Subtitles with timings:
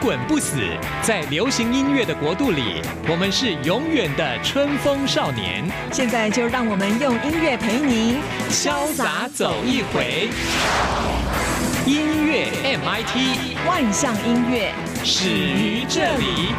[0.00, 0.56] 滚不死，
[1.02, 5.62] 在流行音乐的国度里，我们是永远的春风少年。
[5.92, 8.16] 现在就让我们用音乐陪您
[8.48, 10.30] 潇洒走一回。
[11.86, 14.72] 音乐 MIT 万象音乐
[15.04, 16.54] 始于这里。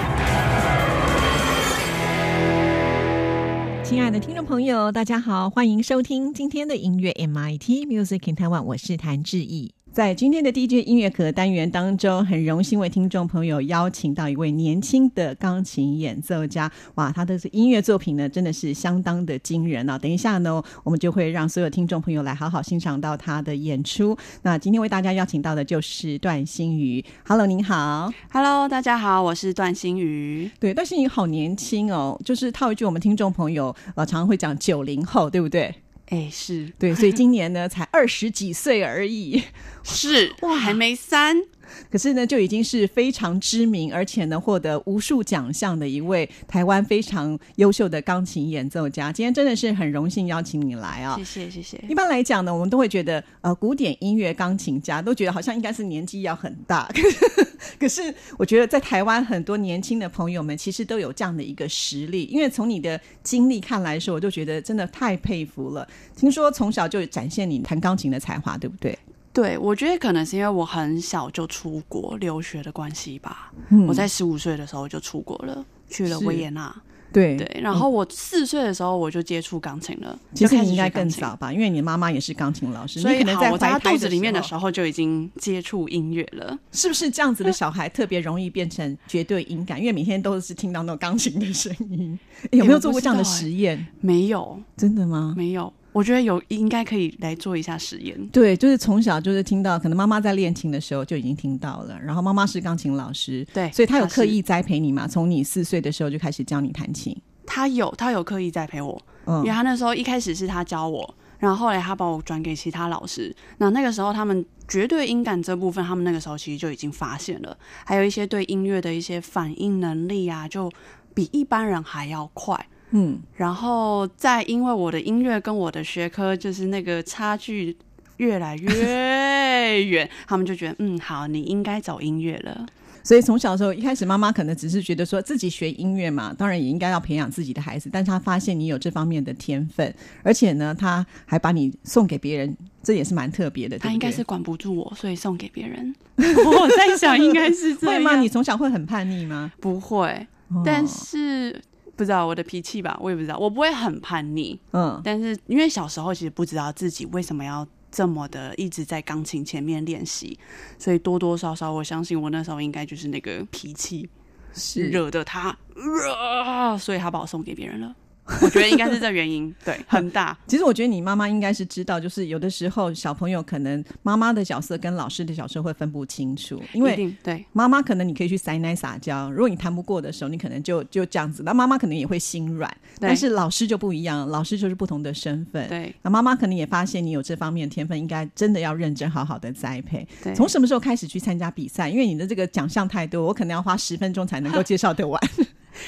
[3.83, 9.73] 亲爱的听众朋友，大家好，欢迎收听今天的音乐 MIT Music in Taiwan，我是谭志毅。
[9.91, 16.71] 在今天的 DJ 音乐课单元当中，很荣幸为听众朋友邀请到一位年轻的钢琴演奏家。
[16.95, 19.99] 哇，他的音乐作品呢，真的是相当的惊人啊！
[19.99, 24.17] 等一下呢，我们就会让所有听众朋友来好好欣赏到他的演出。
[24.43, 27.03] 那今天为大家邀请到的就是段心瑜。
[27.27, 28.09] Hello，您好。
[28.31, 30.49] Hello，大家好，我是段心瑜。
[30.57, 35.75] 对，段心瑜好年轻哦，就是套一句我们听众朋友呃常常会讲九零后，对不对？
[36.11, 36.71] 哎，是。
[36.77, 39.43] 对，所以今年呢才二十几岁而已。
[39.83, 41.41] 是哇，还没三，
[41.89, 49.11] 可是呢，就已经是非常知名，而且呢，获得无数奖项的一位台湾非常优秀的钢琴演奏家。
[49.11, 51.15] 今天真的是很荣幸邀请你来啊！
[51.17, 51.83] 谢谢谢谢。
[51.89, 56.89] 一般来讲呢，我们都会觉得，呃，古典音乐钢琴家都觉得好像应该是年纪要很大，
[57.79, 65.87] 可是我觉得在台湾很多年轻的朋友们其实都有这样的一个实力，因为从你的经历看来说，我就觉得真的太佩服了。
[66.15, 68.97] 听说从小就展现你弹钢琴的才华，对不对？
[69.33, 73.51] 对，我觉得可能是因为我很小就出国留学的关系吧。
[73.69, 76.73] 嗯我在十五岁的时候就出国了，去了是维也纳。
[77.13, 86.57] 对对，然后我四岁的时候我就接触钢琴了，其实你应该更早吧，因为你妈妈也是钢琴老师，所以可能在好我在怀肚子里面的时时候就已经接触音乐了。
[86.71, 89.77] 是不是这样子的 小孩特别容易变成绝对音感？
[89.77, 92.17] 因为每天都是听到那种钢琴的声音，
[92.51, 93.87] 有没有做过这样的实验？
[93.99, 95.33] 没有，真的吗？
[95.35, 98.17] 没有，我觉得有应该可以来做一下实验。
[98.27, 105.07] 对，就是从小就是听到，可能妈妈在练琴的时候就已经听到了，然后妈妈是钢琴老师，对所以她有刻意栽培你嘛？
[105.07, 107.15] 从你四岁的时候就开始教你弹琴，
[107.45, 113.35] 他有，他有刻意栽培我，嗯因为他那时候一开始是他教我，然后后来他把我转给其他老师。
[113.57, 120.71] 那那个时候他们绝对音感这部分，他们那个时候其实就已经发现了，还有一些对音乐的一些反应能力啊，就
[121.13, 122.65] 比一般人还要快。
[122.91, 127.75] 嗯，然后再因为我的音乐跟我的学科就是那个差距
[128.17, 132.65] 越来越远，他们就觉得嗯好，你应该走音乐了。
[133.03, 139.91] 所以从小的时候，一开始妈妈可能只是觉得说自己学音乐嘛，当然也应该要培养自己的孩子，但是她发现你有这方面的天分，
[140.21, 143.79] 而且呢，她还把你送给别人，这也是蛮特别的。
[143.79, 145.95] 他应该是管不住我，所以送给别人。
[146.17, 147.95] 我在想，应该是这样。
[147.95, 148.19] 会吗？
[148.19, 149.51] 你从小会很叛逆吗？
[149.59, 151.59] 不会，哦但是
[151.95, 160.37] 不知道我的脾气吧，我也不知道，我不会很叛逆，嗯，但是因为小时候其实不知道自己为什么要这么的一直在钢琴前面练习，
[160.79, 164.09] 所以多多少少我相信我那时候应该就是那个脾气
[164.53, 167.95] 是惹得他，呃所以他把我送给别人了。
[168.25, 170.37] 我觉得应该是这原因， 对，很大。
[170.47, 185.67] 其实我觉得你妈妈应该是知道，就是有的时候小朋友可能妈妈的角色跟老师的角色会分不清楚，因一为定对妈妈可能你可以去塞奶撒娇，如果你谈不过的时候，你可能就就这样子，那妈妈可能也会心软，但是老师就不一样，老师就是不同的身份。
[185.67, 190.07] 对那妈妈可能也发现你有这方面的天分，应该真的要认真好好的栽培。
[190.23, 191.89] 对，从什么时候开始去参加比赛？
[191.89, 195.21] 因为你的这个奖项太多，我可能要花十分钟才能够介绍得完。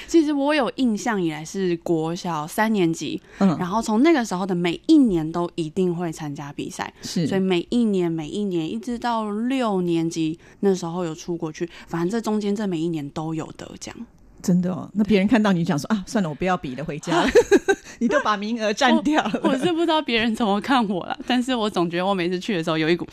[0.07, 13.95] 其实我有印象以来是国小三年级，嗯，然后从那个时候的每一年都一定会参加比赛，是，所以每一年每一年一直到六年级那时候有出国去，反正这中间这每一年都有得奖。
[14.41, 14.89] 真的哦。
[14.93, 17.29] 那别人看到你讲说啊，算了，我不要比了，回家了，
[17.99, 19.39] 你都把名额占掉了。
[19.41, 23.07] 我是不知道别人怎么看我了，但是我总觉得我每次去的时候有一股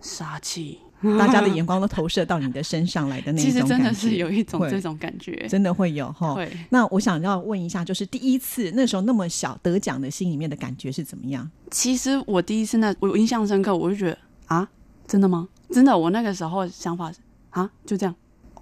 [0.00, 0.78] 杀气，
[1.18, 5.34] 大家的眼光都投射到你的身上来的那种其实真的是有一种这种感觉。
[5.48, 6.34] 真的会有哈。
[6.34, 11.48] 会，那我想要问一下，就是第一次那时候那么小得奖的心里面的感觉是怎么样？
[11.70, 14.68] 其实我第一次那我印象深刻，我就觉得啊，
[15.06, 15.48] 真的吗？
[15.70, 17.18] 真的，我那个时候想法是
[17.50, 18.14] 啊，就这样，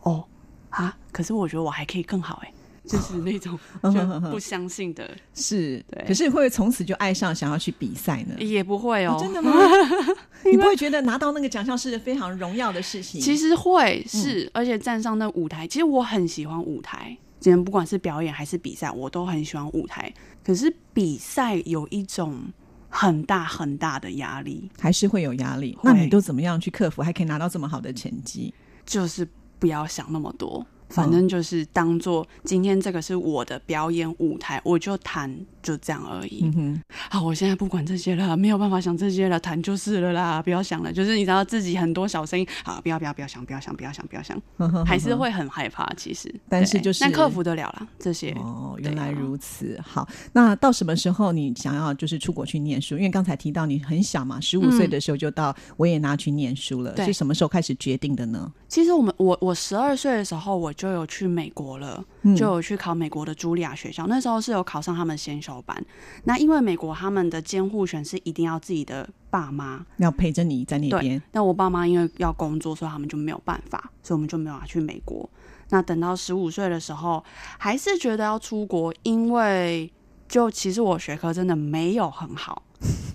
[0.03, 0.25] 哦
[0.71, 2.53] 啊，可是我觉得我还可以更好哎、
[2.87, 8.35] 就是那种 就不相信的，是，对可是会不会从此就爱上想要去比赛呢？
[8.39, 9.53] 也不会哦，真的吗？
[10.45, 13.21] 你不会觉得拿到那个奖项是非常荣耀的事情？
[13.21, 17.17] 其实会是，而且站上那舞台，其实我很喜欢舞台。
[17.41, 20.13] 今天不管是表演还是比赛，我都很喜欢舞台。
[20.43, 22.43] 可是比赛有一种
[22.89, 25.77] 很大很大的压力，还是会有压力。
[25.83, 28.53] 那你都怎么样去克服，还可以拿到这么好的成绩？
[28.87, 29.27] 就是
[29.59, 30.67] 不要想那么多。
[30.95, 36.43] 反正就是当做今天这个是我的表演舞台，我就弹就这样而已。
[36.45, 40.93] 嗯哼，好，我现在不管这些了，没有办法想这些了，谈就是了啦，不要想了。
[40.93, 45.91] 就是你知道自己很多小声音，好，不要不要不要想，不要想，不要想，不要想，呵呵呵还是会很害怕。
[45.97, 48.31] 其实，但是就是但克服得了啦，这些。
[48.33, 49.81] 哦，原来啊如此。
[49.83, 52.97] 好，那到什么时候你想要就是出国去念书？
[52.97, 58.53] 因为刚才提到你很小嘛，十五岁的时候就到维也纳去念书了，对是什么时候开始决定的呢？
[58.69, 62.05] 其实我们我我十二岁的时候我就有去美国了，嗯
[62.37, 64.07] 就有去考美国的茱莉亚学校。
[64.07, 65.85] 那时候是有考上他们先修班。
[66.25, 75.29] 那因为美国他们的监护权是一定要自己的爸妈，要陪着你在那边，那我爸妈因为要工作，所以他们就没有办法，所以我们就没有要去美国。
[75.71, 77.25] 那等到十五岁的时候，
[77.59, 79.93] 还是觉得要出国，因为
[80.29, 82.63] 就其实我学科真的没有很好。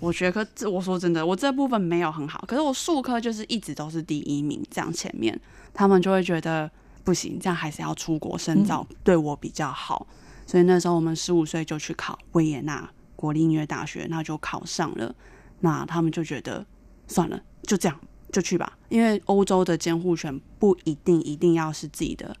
[0.00, 5.38] 我学科，这我说真的，我这部分没有很好，可是我数科就是一直都是第一名，这样前面
[5.72, 6.68] 他们就会觉得
[7.10, 10.06] 不行，这样还是要出国深造，对我比较好。
[10.46, 15.12] 所以那时候我们十五岁就去考维也纳国立音乐大学，那就考上了。
[15.58, 16.64] 那他们就觉得
[17.08, 22.32] 算了，就这样就去吧，因为欧洲的监护权不一定一定要是自己的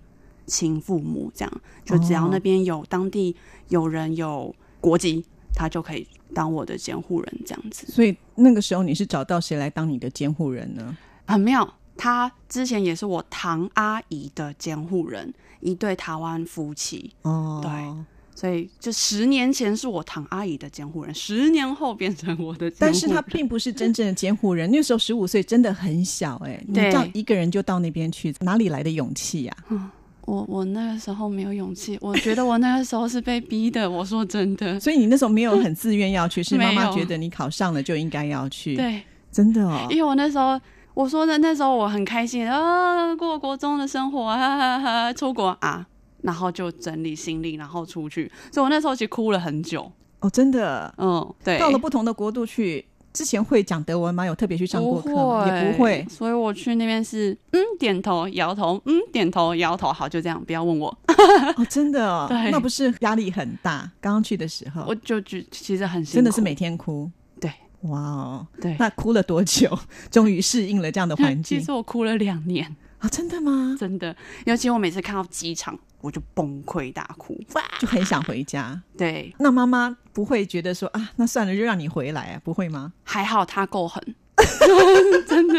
[0.46, 3.34] 亲父母，这样就只要哦那边有当地
[3.70, 10.96] 有人有国籍，他就可以当我的监护人，这样子所以那个时候你是找到谁来当你的监护人呢？
[11.26, 11.74] 很妙。
[12.00, 17.70] 他之前也是我堂阿姨的监护人，一对台湾夫妻，哦，对
[18.34, 22.74] 所以就十年前是我堂阿姨的监护人，十年后变成我的人。
[22.78, 26.90] 但是他并不是真正的监护人，那时候十五岁真的很小哎、你对。
[26.90, 29.56] 这样一个人就到那边去，哪里来的勇气呀、
[30.22, 33.90] 我我那个时候没有勇气，我觉得我那个时候是被逼的。
[33.90, 39.86] 我说真的，所以你那时候没有很自愿要去，是 妈妈觉得你考上了就应该要去，，对，真的哦。
[39.90, 39.98] 因。
[39.98, 40.58] 为我那时候
[40.94, 45.86] 我说的那时候我很开心啊，过国中的生活啊，哈哈哈出国啊，
[46.22, 48.30] 然后就整理行李，然后出去。
[48.52, 49.90] 所以我那时候其实哭了很久。
[50.20, 54.26] 哦，真的，嗯，对，到了不同的国度去，之前会讲德文吗？
[54.26, 55.46] 有特别去上过课吗？
[55.46, 56.04] 也不会。
[56.10, 60.88] 所以我去那边是嗯点头摇头，嗯点头摇头，好就这样，不要问我，
[61.56, 63.90] 哦，真的哦，对那不是压力很大？
[64.00, 67.10] 刚刚去的时候，我就觉其实很辛苦真的是每天哭。
[67.82, 68.76] 对哇哦，对。
[68.78, 69.78] 那哭了多久？
[70.10, 73.08] 终于适应了这样的环境其实我哭了两年，啊？
[73.08, 73.76] 真的吗？
[73.78, 77.38] 真的，尤其我每次看到机场，我就崩溃大哭。
[77.54, 78.80] 哇，就很想回家。
[78.98, 82.40] 对，那妈妈不会觉得说啊，那算了，就让你回来啊？
[82.44, 82.92] 不会吗？
[83.02, 84.02] 还好他够狠，
[85.26, 85.54] 真的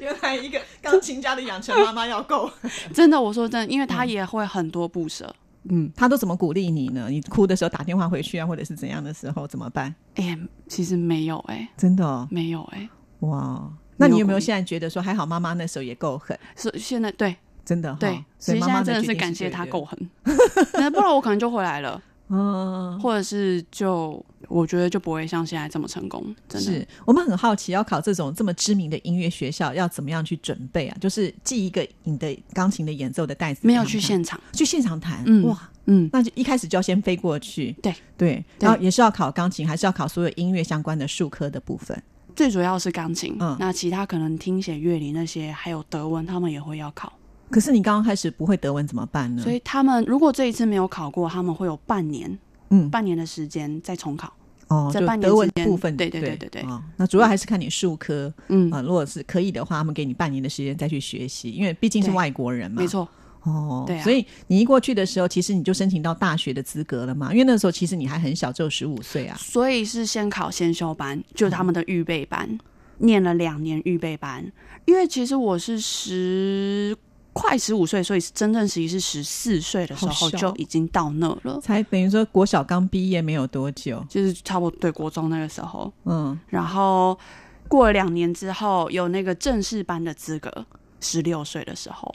[0.00, 2.50] 原来一个钢琴家的养成妈妈要够。
[2.94, 5.34] 真的，我说真的，因为他也会很多不舍。
[5.64, 7.08] 嗯，他都怎么鼓励你呢？
[7.10, 9.94] 你哭的时候打电话回去啊，或者是怎样的时候怎么办？
[10.14, 12.88] 哎、其实没有哎、真的哦，没有哎、
[13.20, 13.70] 哇！
[13.96, 20.10] 那你有没有现在觉得说还好，妈妈那时候也够狠，是现在对真的哈、对，所以现在真的是感谢他够狠，
[20.74, 22.98] 那不然我可能就回来了， 嗯。
[23.00, 30.96] 或者是就我觉得就不会像现在这么成功，真的是我们很好奇，要考这种这么知名的音乐学校，要怎么样去准备啊？
[31.00, 42.02] 就是寄一个你的钢琴的演奏的带子，没有去现场，去现场弹，嗯哇，嗯，那就一开始就要先飞过去，对对，对然后也是要考钢琴，还是要考所有音乐相关的术科的部分？
[42.34, 47.12] 最主要是钢琴，嗯那其他可能听写、乐理那些，还有德文，他们也会要考。
[47.50, 49.42] 可是你刚刚开始不会德文怎么办呢？
[49.42, 52.38] 所以他们如果这一次没有考过，他们会有半年
[52.70, 54.32] 嗯，半年的时间再重考。
[54.70, 62.80] 哦，就德文部分，对对对对对对哦，那主要还是看你术科嗯，啊、如果是可以的话，他们给你半年的时间再去学习，因为毕竟是外国人嘛。
[62.80, 62.86] 没。
[62.86, 63.08] 错，
[63.42, 67.32] 哦，对啊所以你一过去的时候，其实你就申请到大学的资格了嘛？
[67.32, 69.36] 因为那时候其实你还很小，只有十五岁啊。
[69.40, 72.56] 所以是先考先修班，就是他们的预备班，
[72.98, 74.44] 念了两年预备班。
[74.84, 76.96] 因为其实我是十
[77.32, 85.92] 快十五岁，所以真正实习是十四岁的时候就已经到那了，才等于说国小刚毕业没有多久，就是差不多对国中那个时候。
[86.04, 87.16] 嗯，然后
[87.68, 90.66] 过了两年之后，有那个正式班的资格，
[91.00, 92.12] 十六岁的时候，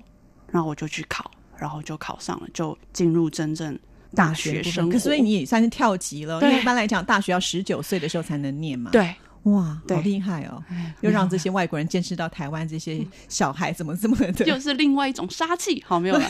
[0.52, 3.78] 然后我就去考，然后就考上了，就进入真正
[4.14, 4.92] 大学生活。
[4.92, 9.16] 可所以你也算是跳级了，因为一般来讲，大学要十九岁的时候才能念嘛。，对
[9.46, 10.64] 哇，好厉害哦！
[10.70, 14.46] 哎又让这些外国人见识到台湾这些小孩怎么这么的。
[14.46, 15.84] 又是另外一种杀气。
[15.86, 16.28] 好，没有了。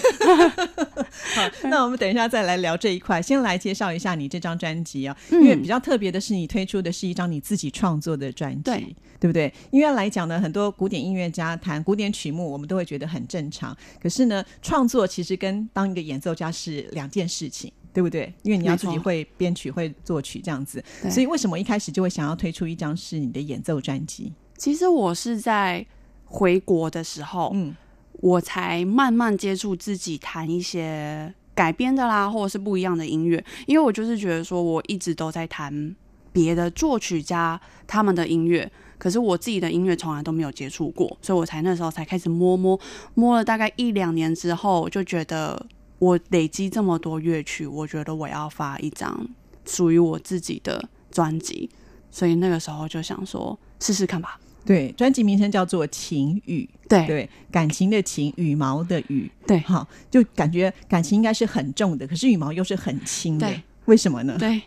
[1.34, 3.22] 好，那我们等一下再来聊这一块。
[3.22, 9.54] 先来介绍一下你这张专辑啊，嗯因为比较特别的是，你推出的是一张你自己创作的专辑，对对不对？
[9.72, 13.76] 因为来讲呢，很多古典音乐家弹古典曲目，我们都会觉得很正常。
[14.02, 17.72] 可是呢，创作其实跟当一个演奏家是两件事情。
[17.96, 18.32] 对不对？
[18.44, 24.34] 因为你要自己会编曲、会作曲这样子，所以为什么一开始就会想要推出一张是你的演奏专辑？
[24.58, 25.86] 其实我是在
[26.25, 27.74] 回国的时候，嗯
[28.20, 33.42] 我才慢慢接触自己弹一些改编的啦，或者是不一样的音乐。
[33.66, 35.96] 因为我就是觉得说，我一直都在弹
[36.34, 42.78] 别的作曲家他们的音乐，可是我自己的音乐从来都没有接触过，所以我才那时候才开始摸摸
[43.14, 45.66] 摸了大概一两年之后，就觉得
[46.06, 49.28] 我累积这么多乐曲，我觉得我要发一张
[49.66, 51.68] 属于我自己的专辑，
[52.12, 54.40] 所以那个时候就想说试试看吧。
[54.64, 64.36] 对，专辑名称叫做《情雨》，对对，感情的情，羽毛的羽，对好，就感觉感情应该是很重的，可是羽毛又是很轻的对，为什么呢？
[64.40, 64.62] 对，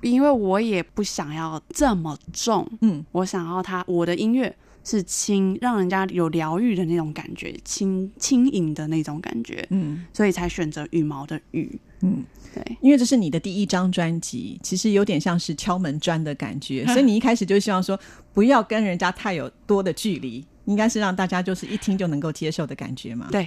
[0.00, 4.54] 因为我也不想要这么重，嗯，我想要它我的音乐
[4.88, 11.78] 是轻，让人家有疗愈的那种感觉，轻轻盈的那种感觉，嗯所以才选择羽毛的羽。
[12.00, 17.98] 嗯，对，因为这是你的第一张专辑，其实有点像是敲门砖的感觉， 所以你一开始就希望说
[18.32, 23.28] 不要跟人家太有多的距离，应该是让大家就是一听就能够接受的感觉嘛。
[23.30, 23.46] 对，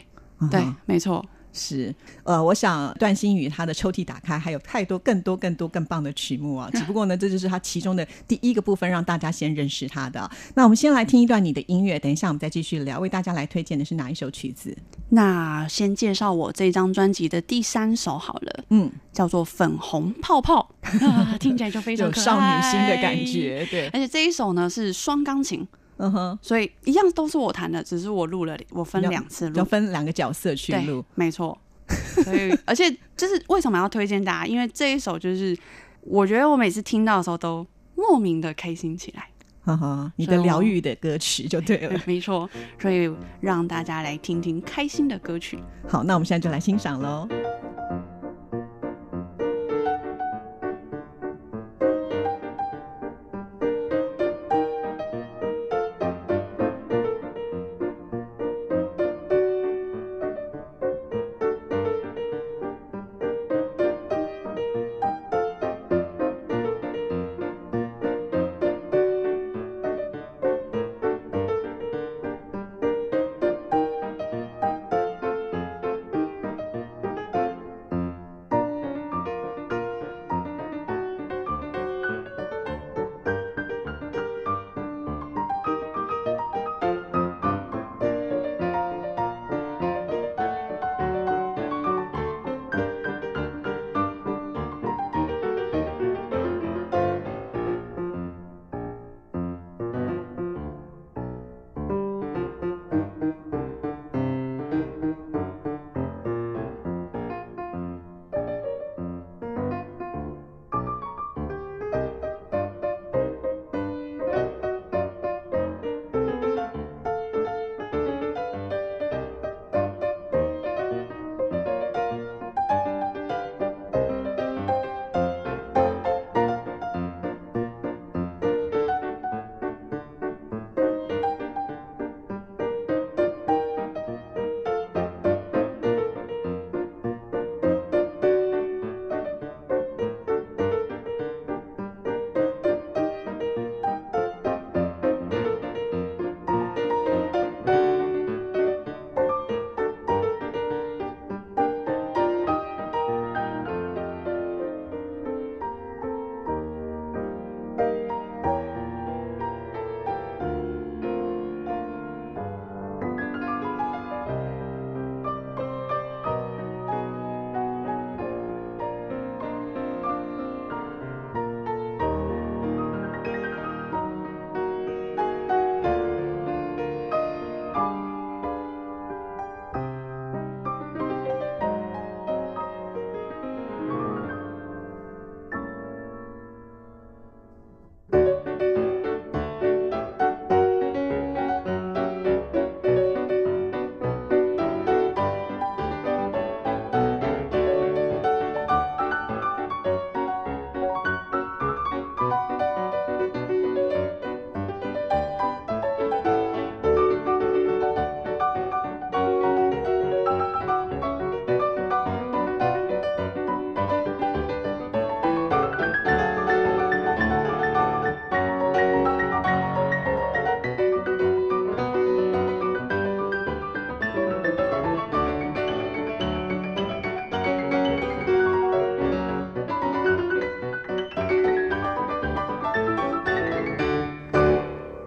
[0.51, 1.25] 对嗯，没错。
[1.53, 1.93] 是，
[2.23, 6.69] 呃，我想段新宇他的抽屉打开，还有太多、更多、更多、更棒的曲目啊！
[6.75, 10.31] 只不过呢，这就是他其中的第一个部分，让大家先认识他的啊。
[10.55, 12.99] 那我们先来听一段你的音乐，等一下我们再继续聊。
[12.99, 14.75] 为大家来推荐的是哪一首曲子？
[15.09, 20.69] 那先介绍我这张专辑的第三首好了，嗯，叫做《粉红泡泡》
[21.05, 23.21] 啊，听起来就非常有少女心的感。
[23.25, 25.67] 觉，对，而且这一首呢是双钢琴，
[26.01, 31.57] 嗯哼，所以一样都是我弹的，只是我录了，我分要两次录，要分两个角色去对录。，没错。
[32.23, 34.47] 所以，而且就是为什么要推荐大家？
[34.47, 35.57] 因为这一首就是
[36.01, 37.65] 我觉得我每次听到的时候都
[37.95, 39.27] 莫名的开心起来。
[39.63, 42.01] 哈哈，你的疗愈的歌曲就对了。
[42.07, 45.59] 没错，所以让大家来听听开心的歌曲。
[45.87, 47.27] 好，那我们现在就来欣赏喽。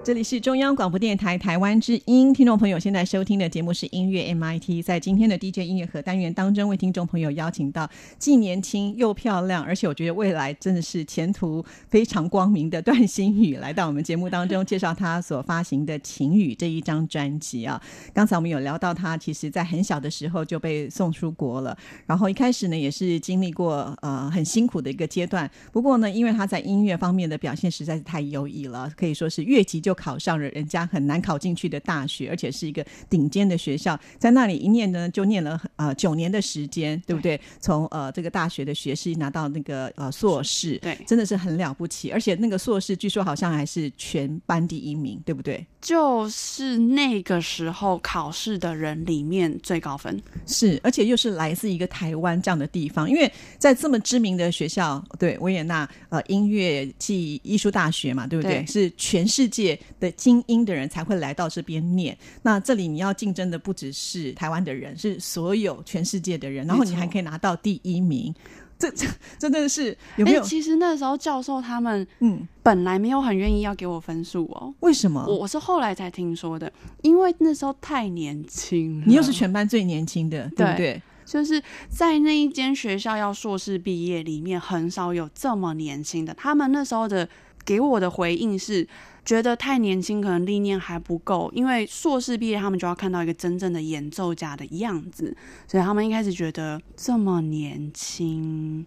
[0.04, 4.84] 这里是中央广播电台台湾之音，听众朋友现在收听的节目是音乐 MIT。
[4.84, 17.80] 在今天的 DJ 音乐盒单元当中，为听众朋友邀请到既年轻又漂亮，而且我觉得未来真的是前途非常光明的段新宇，来到我们节目当中介绍他所发行的《晴雨》这一张专辑啊。
[18.12, 25.50] 刚才我们有聊到他，其实在很小的时候就被送出国了，然后一开始呢也是经历过呃很辛苦的一个阶段。
[25.72, 37.40] 不过呢，因为他在音乐方面的表现实在是太优异了，可以说是越级就考上了人家很难考进去的大学，而且是一个顶尖的学校，在那里一念呢就念了呃九年的时间，对不对？
[37.60, 42.10] 从呃这个大学的学士拿到那个呃硕士，对真的是很了不起。
[42.10, 45.64] 而且那个硕士据说好像还是全班第一名，对不对？
[45.84, 50.18] 就是那个时候考试的人里面最高分。
[50.46, 58.62] 是，而且又是来自一个台湾这样的地方，因为在这么知名的学校，对维也纳呃音乐暨艺术大学嘛，对不对？
[58.62, 62.16] 对是全世界的精英的人才会来到这边念。
[62.40, 68.34] 那这里你要竞争的不只是台湾的人，是所有全世界的人，然后你还可以拿到第一名。
[68.78, 69.06] 这 这
[69.38, 70.40] 真的是有没有？
[70.40, 74.74] 哎其实那时候教授他们嗯，本来没有很愿意要给我分数哦。
[74.80, 75.24] 为什么？
[75.26, 76.70] 我我是后来才听说的，
[77.02, 79.04] 因为那时候太年轻了。
[79.06, 81.02] 你又是全班最年轻的，对不对对？
[81.24, 86.34] 就是在那一间学校要硕士毕业里面，很少有这么年轻的。
[86.34, 87.26] 他们那时候的
[87.64, 88.86] 给我的回应是，
[89.24, 95.34] 觉得太年轻，可能历练还不够，因为硕士毕业他们就要看到一个真正的演奏家的样子，
[95.66, 98.84] 所以他们一开始觉得这么年轻。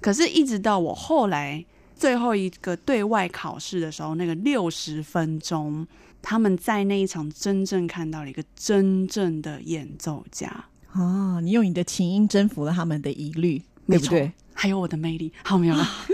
[0.00, 1.64] 可是，一直到我后来
[1.96, 5.86] 最后一个对外考试的时候，那个六十分钟，
[6.20, 10.66] 他们在那一场真正看到了一个真正的演奏家。
[10.92, 14.32] 哦，你用你的琴音征服了他们的疑虑，对不对？
[14.52, 15.84] 还有我的魅力，好没有了，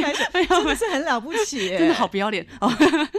[0.00, 2.72] 拍拍手，真的是很了不起耶，真的好不要脸哦！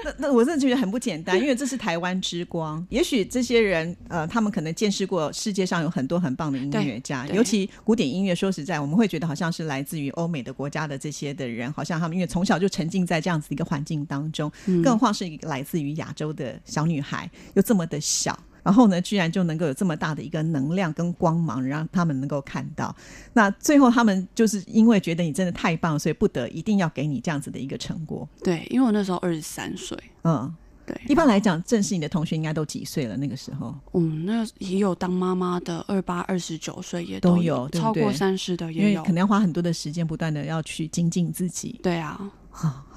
[0.03, 2.85] 那那我真的觉得很不简单， 因为这是台湾之光。
[2.89, 8.33] 也许这些人，呃，他们可能见识过世界上有很多很棒的音乐家，尤其古典音乐。
[8.33, 18.37] 说实在，我们会觉得好像是来自于欧美的国家的这些的人，好像他们因为从小就沉浸在这样子一个环境当中，嗯更何况是一个来自于亚洲的小女孩，又这么的小。
[18.63, 22.95] 然后呢，居然就能够有这么大的一个能量跟光芒，让他们能够看到。
[23.33, 28.27] 那最后他们就是因为觉得你真的太棒，所以不得一定要给你这样子的一个成果。
[28.43, 30.53] 对，因为我那时候二十三岁，嗯，
[30.85, 33.17] 对，一般来讲，正是你的同学应该都几岁了？
[33.17, 39.11] 那个时候，嗯，那也有当妈妈的二八、二十九岁也都有，有对不对超过三十的也有因为可。
[39.13, 42.31] 能要花很多的时间，不断的要去精进自己，对啊，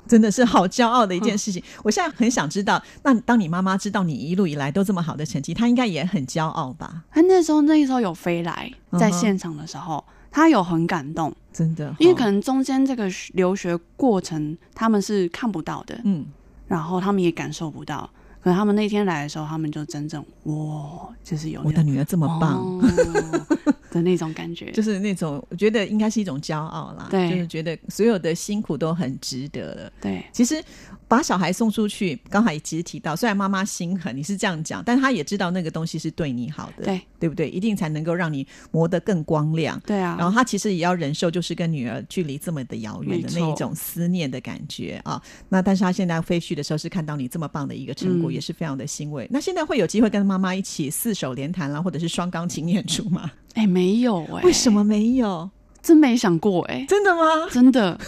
[0.07, 1.63] 真的是好骄傲的一件事情。
[1.83, 7.03] 我现在很想知道，那当你妈妈知道你一路以来都这么好的成绩，她应该也很骄傲吧？
[7.11, 16.27] 她那时候那时候有飞来，在现场的时候，她有很感动，真的，哦因为可能中间这个留学过程他们是看不到的，嗯，
[16.67, 18.09] 然后他们也感受不到。
[18.47, 22.61] 可能他们那天来的时候，他们就真正哇，就是有我的女儿这么棒。
[22.61, 22.81] 哦
[23.91, 29.93] 的那种感觉， 就是那种，我觉得应该是一种骄傲啦，对就是觉得所有的辛苦都很值得了。
[30.03, 30.63] 对其实
[31.09, 37.49] 把小孩送出去，刚才其实提到，虽然妈妈心狠，你是这样讲，但她也知道那个东西是对你好的，对对不对？
[37.49, 39.81] 一定才能够让你磨得更光亮。
[39.87, 45.23] 对啊，然后她其实也要忍受，就是跟女儿距离这么的遥远的那一种思念的感觉啊。
[45.49, 49.27] 那但是她现在飞去的时候，是看到你这么棒的一个成果，嗯也是非常的欣慰。
[49.31, 53.31] 那现在会有机会跟妈妈一起四手联弹啦，或者是双钢琴演出吗？
[53.55, 55.51] 哎、没有哎、为什么没有？
[55.83, 57.49] 真没想过哎、真的吗？
[57.51, 57.99] 真的，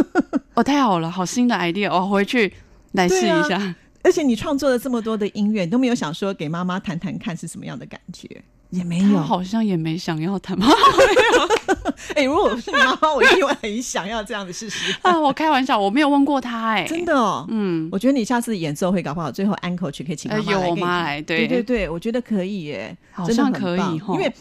[0.54, 2.52] 哦，太好了，好新的 idea，我回去
[2.92, 3.74] 来试一下。
[4.02, 8.28] 而且你创作了这么多的音乐，你都没有想说给妈妈弹弹看是什么样的感觉？
[8.70, 9.18] 也没有。
[9.18, 10.66] 好像也没想要谈吗？
[12.14, 14.94] 哎、如果我是你妈妈，我一定会很想要这样的事实。
[15.02, 24.32] 啊，我开玩笑，我没有问过他哎、真的哦，嗯，我觉得你下次演奏会搞不好，最后安口曲可以请妈呃，妈来有我妈来，对对对对，我觉得可以耶，好像可以因为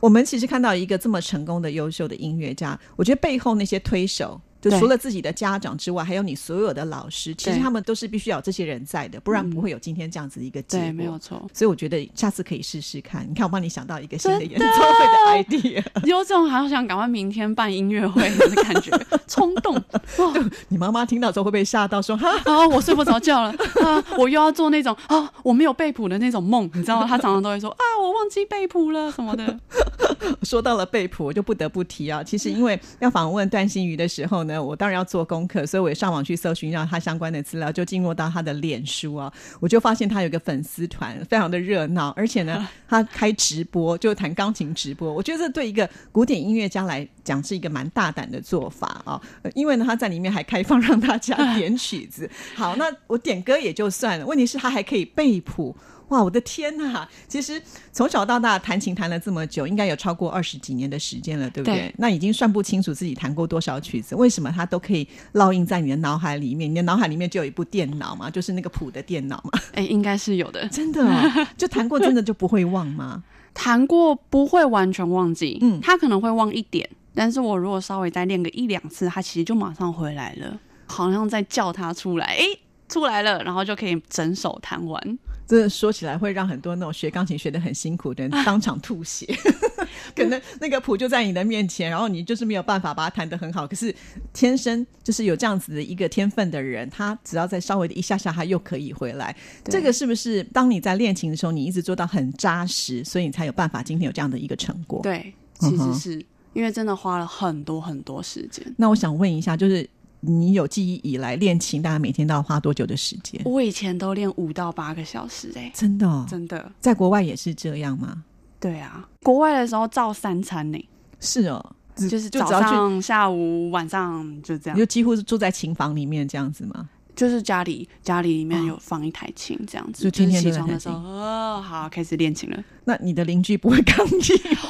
[0.00, 4.40] 我们其实看到一个这么成功的、优秀的音乐家，我觉得背后那些推手。
[4.70, 10.86] 就除了自己的家长之外，还有你所有的老师，其实他们都是必须要有这些人在的，不然不会有今天这样子的一个结果。
[10.86, 13.26] 对，没有错，所以我觉得下次可以试试看。
[13.28, 15.84] 你看，我帮你想到一个新的演奏会的 idea。
[16.04, 18.90] 有种好想赶快明天办音乐会的感觉，
[19.28, 19.76] 冲动
[20.18, 20.34] 哦
[20.68, 22.66] 你妈妈听到之后会被吓到，说：“哈，啊！
[22.68, 23.50] 我睡不着觉了
[23.84, 24.02] 啊！
[24.18, 27.06] 我又要做那种啊，我没有背谱的那种梦，你知道吗？
[27.06, 29.58] 他常常都会说啊，我忘记背谱了什么的。
[30.42, 32.22] 说到了贝普，我就不得不提啊。
[32.22, 45.12] 其实因为要访问段心瑜的时候呢，呢，我当然要做功课，所以我也上网去搜寻让他相关的资料，就进入到他的脸书啊，我就发现他有个粉丝团，非常的热闹，而且呢， 他开直播，就弹钢琴直播。
[45.12, 49.20] 我觉得这对一个古典音乐家来讲是一个蛮大胆的做法啊，
[49.54, 52.28] 因为呢，他在里面还开放 让大家点曲子。
[52.54, 55.76] 好，那我点歌也就算了，问题是他还可以背谱。
[56.08, 57.06] 哇，我的天呐！
[57.26, 57.60] 其实
[57.92, 61.92] 从小到大弹琴弹了这么久，应该有超过二十几年的时间了，对不对？
[61.98, 64.14] 那已经算不清楚自己弹过多少曲子。
[64.14, 66.70] 为什么它都可以烙印在你的脑海里面？
[66.70, 69.58] 你的脑海里面就有一部电脑嘛，就是那个谱的电脑嘛。
[69.74, 71.04] 哎，应该是有的，真的。
[71.58, 73.24] 就弹过，真的就不会忘吗？
[73.52, 82.44] 弹过不会完全忘记，嗯，他可能会忘一点，但是我如果稍微再练个一两次，他其实就马上回来了，好像在叫他出来，哎，
[82.88, 85.18] 出来了，然后就可以整首弹完。
[85.46, 89.26] 这说起来会让很多那种学钢琴学的很辛苦的人当场吐血，
[90.14, 93.66] 可能那个谱就在你的面前，然后你就是没有办法把它弹得很好。
[93.66, 93.94] 可是
[94.32, 99.34] 天生就是有这样子的一个天分的人，他只要再稍微的一下下，他又可以回来。
[99.64, 105.00] 这个是不是当你在练琴的时候，你一直做到很扎实，所以你才有办法今天有这样的一个成果？
[105.02, 108.64] 对，其实是因为真的花了很多很多时间。
[108.76, 109.88] 那我想问一下，就是。
[110.26, 113.40] 你有记忆以来练琴，大概每天都要花多久的时间？
[113.44, 118.24] 我以前都练五到八个小时，哎，真的，真的，在国外也是这样吗？
[118.58, 120.88] 对啊，国外的时候照三餐呢。
[121.20, 121.76] 是哦，
[122.10, 126.88] 就是早上、下午、晚上就这样，就几乎是住在琴房里面这样子吗？
[127.16, 132.64] 就是家里家里里面有放一台琴，这样子，就天天起床的时候，哦，好，开始练琴了。
[132.84, 134.22] 那你的邻居不会抗议？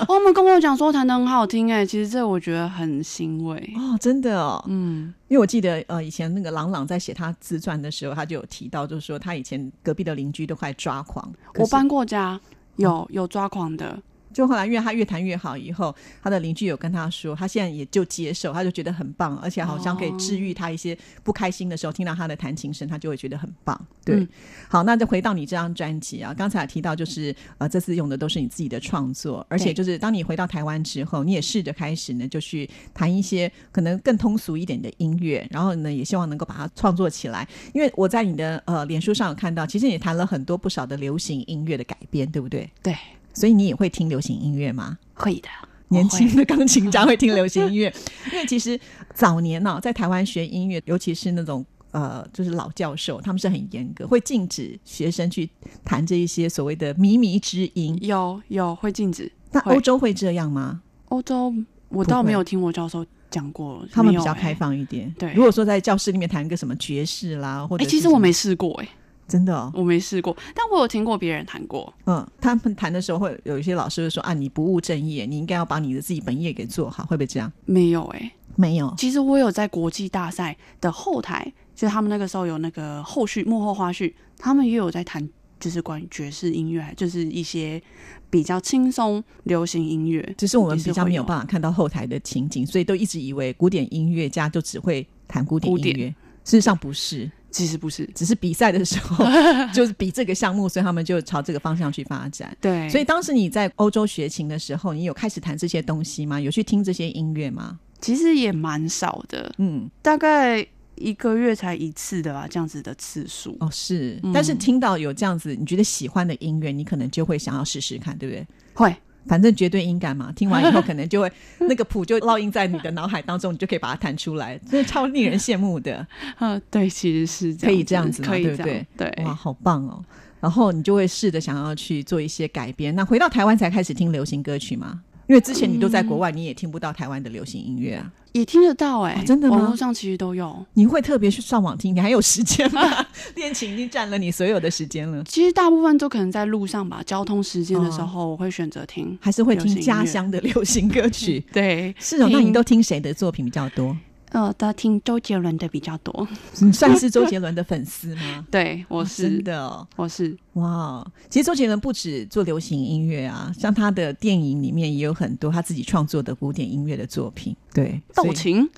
[0.06, 11.30] 他们跟我讲说弹的很好听，哎，其实这我觉得很欣慰哦，真的哦，嗯，因为我记得呃，以前那个朗朗在写他自传的时候，他就有提到，就是说他以前隔壁的邻居都快抓狂。
[11.56, 12.40] 我搬过家，
[12.76, 14.00] 有有抓狂的。
[14.36, 20.94] 就后来，因为他越弹越好，以后他的邻居有跟他说，他现在也就接受，他就觉得很棒，而且好像可以治愈他一些
[21.24, 23.86] 不开心的时候，听到他的弹琴声，他就会觉得很棒。
[24.04, 24.28] 对，
[24.68, 37.48] 好，那就回到你这张专辑啊，刚才提到就是呃，这次用的都是你自己的创作，而且就是当你回到台湾之后，你也试着开始呢，就去弹一些可能更通俗一点的音乐，然后呢，也希望能够把它创作起来。
[37.72, 42.70] 因为我在你的呃脸书上有看到，其实你弹了很多不少的流行音乐的改编，对不对？
[42.82, 42.94] 对。
[43.36, 44.96] 所以你也会听流行音乐吗？
[45.12, 45.48] 会的，
[45.88, 47.94] 年轻的钢琴家会听流行音乐，
[48.32, 48.80] 因为其实
[49.12, 55.48] 早年呢，在台湾学音乐，尤其是那种呃，就是老教授，他们是很严格，会禁止学生去
[55.84, 57.98] 弹这一些所谓的靡靡之音。
[58.00, 59.30] 有有会禁止。
[59.52, 60.80] 那欧洲会这样吗？
[61.10, 61.52] 欧洲
[61.90, 65.14] 我倒没有听我教授讲过，他们比较开放一点。
[65.18, 68.88] 对，如果说在教室里面弹一个什么爵士啦，或者其实我没试过哎。
[69.28, 71.92] 真的，我没试过，但我有听过别人弹过。
[72.06, 77.52] 嗯，他们弹的时候会有一些老师会说：“啊，你不务正业，你应该要把你的自己本业给做好。”会不会这样？
[77.64, 78.94] 没有哎，没有。
[78.96, 87.82] 其实我有在国际大赛的后台，就是他们那个时候有那个后续幕后花絮，他们也有在弹，就是关于爵士音乐，就是一些
[88.30, 90.34] 比较轻松流行音乐。
[90.38, 96.08] 只是我们比较没有办法看到后台的情景，所以都一直以为古典音乐家就只会弹古典音乐。
[96.44, 97.28] 事实上不是。
[97.56, 99.24] 其实不是，只是比赛的时候
[99.72, 102.54] 就是比这个项目，所以他们就朝这个方向去发展。
[102.60, 106.38] 对，所以当时你在欧洲学琴的时候，你有开始弹这些东西吗？
[106.40, 107.78] 有去听这些音乐吗？
[108.00, 110.66] 其实也蛮少的，嗯，大概
[110.96, 113.56] 一个月才一次的吧，这样子的次数。
[113.60, 118.46] 哦，是，但是听到有这样子你觉得喜欢的音乐，你可能就会想要试试看，对不对？
[118.74, 118.94] 会。
[119.26, 126.06] 反正绝对音感嘛，听完以后可能就会那个谱就烙印在你的脑海当中，你就可以把它弹出来，真的超令人羡慕的。
[126.38, 128.86] 啊， 对，其实是可以这样子，可以对不对？
[128.96, 130.04] 对，哇，好棒哦！
[130.40, 132.94] 然后你就会试着想要去做一些改编。
[132.94, 135.02] 那回到台湾才开始听流行歌曲吗？
[135.26, 138.12] 因为之前你都在国外，你也听不到台湾的流行音乐啊。
[138.38, 139.56] 也听得到哎，真的吗？
[139.56, 140.64] 网络上其实都有。
[140.74, 141.94] 你会特别去上网听？
[141.94, 143.06] 你还有时间吗？
[143.34, 145.22] 恋情已经占了你所有的时间了。
[145.24, 151.42] 其实大部分都可能在路上吧，交通时间的时候我会选择听，还是会听家乡的流行歌曲。
[151.52, 152.28] 对，是哦。
[152.30, 153.96] 那你都听谁的作品比较多？
[154.30, 156.26] 呃，都听周杰伦的比较多。
[156.60, 158.44] 你算是周杰伦的粉丝吗？
[158.50, 161.06] 对，我是真的，我是哇。
[161.30, 167.56] 其实周杰伦不止做流行音乐啊，像他的电影里面也有很多他自己创作的古典音乐的作品。
[167.72, 168.68] 对，斗琴，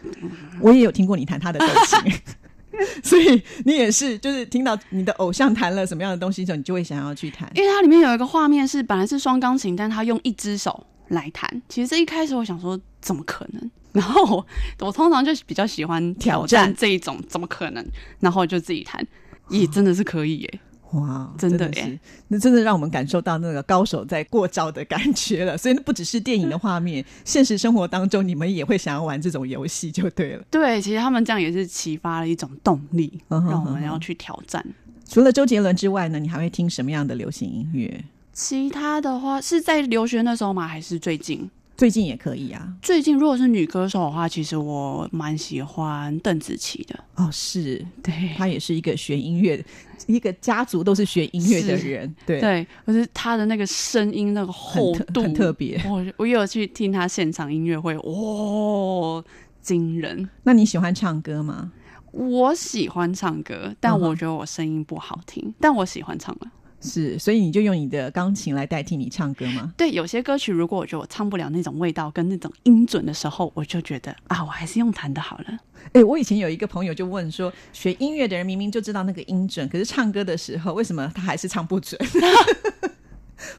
[0.60, 2.12] 我也有听过你弹他的斗琴，
[3.02, 7.50] 所以你也是，就是听到你的偶像弹了什么样的东西之后，你就会想要去弹。
[7.54, 11.62] 因为它里面有一个画面是本来是双钢琴，但他用一只手来弹。
[11.68, 13.70] 其实这一开始我想说，怎么可能？
[14.00, 14.46] 然后我
[14.86, 17.84] 我通常就比较喜欢挑战这一种，怎么可能？
[18.20, 19.04] 然后就自己弹，
[19.48, 20.60] 也真的是可以耶！
[20.92, 25.58] 哇，真的是耶，那真的让我们感受到那个高手在过招的感觉了。
[25.58, 30.42] 所以那不只是电影的画面，现实生活当中你们也会想要玩这种游戏就对了。
[30.50, 34.64] 对，其实他们这样也是启发了一种动力，嗯哼让我们要去挑战。
[35.06, 38.04] 除了周杰伦之外呢，你还会听什么样的流行音乐？
[38.32, 40.66] 其他的话是在留学那时候吗？
[40.66, 41.50] 还是最近？
[41.78, 42.74] 最近也可以啊。
[42.82, 46.98] 最近如果是女歌手的话，其实我蛮喜欢邓紫棋的。
[47.14, 49.62] 哦，是对，她也是一个学音乐的，
[50.08, 52.40] 一个家族都是学音乐的人， 对。
[52.40, 59.24] 对，可是她的那个声音那个厚度很特别我我有去听她现场音乐会，哇，
[59.62, 60.28] 惊人！
[60.42, 61.70] 那你喜欢唱歌吗？
[62.10, 66.50] 我喜欢唱歌，但我觉得我声音不好听，但我喜欢唱了。
[66.80, 69.72] 是，所以你就用你的钢琴来代替你唱歌吗？
[69.76, 75.58] 对，有些歌曲如果我觉得我唱不了那种味道跟那种音准的时候，我就觉得啊，我还是用弹的好了。
[75.92, 81.98] 哎、我以前有一个朋友就问说，学音乐的人明明就知道那个音准，可是唱歌的时候，为什么他还是唱不准？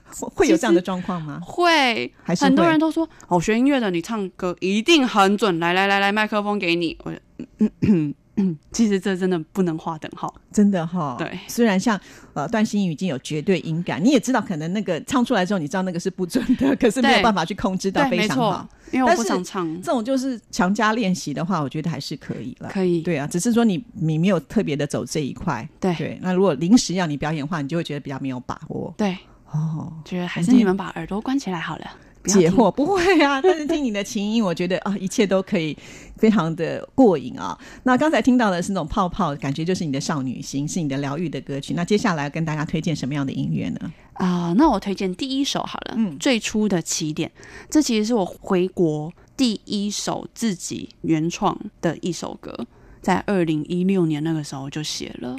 [0.10, 1.40] 会会有这样的状况吗？
[1.42, 5.58] 会，还是很多人都说哦，学音乐的你唱歌一定很准。
[5.60, 6.98] 来来来来，麦克风给你。
[7.04, 7.14] 我
[7.60, 10.34] 嗯嗯 嗯， 其实这真的不能划等号。
[10.52, 12.00] 真的哈、对虽然像
[12.34, 19.92] 呃段心宇已经有绝对音感，你也知道可能那个唱出来之后，你知道那个是不准的，可是没有办法去控制到非常好。，因为我不想唱这。
[19.92, 22.70] 种就是强加练习的话，我觉得还是可以了。
[22.70, 25.68] 可以，对啊，只是说你你没有特别的走这一块。
[25.80, 28.92] 对对，那如果临时要你表演的话，你就会觉得比较没有把握。
[28.98, 29.18] 对，
[29.52, 31.86] 哦，觉得还是你们把耳朵关起来好了，
[32.26, 35.76] 解惑不会啊，但是听你的琴音，我觉得啊，一切都可以
[36.18, 37.58] 非常的过瘾啊。
[37.84, 41.74] 那刚才听到的是那种泡泡，感觉就是你的少女心，是你的疗愈的歌曲。
[41.74, 43.92] 那接下来要跟大家推荐什么样的音乐呢？
[44.14, 47.32] 啊、那我推荐第一首好了，嗯最初的起点，
[47.70, 52.68] 这其实是我回国第一首自己原创的一首歌，
[53.02, 55.38] 在二零一六年那个时候就写了，